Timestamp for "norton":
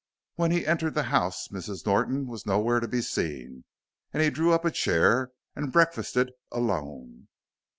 1.85-2.25